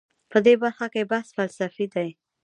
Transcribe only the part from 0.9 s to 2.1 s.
کې بحث فلسفي دی.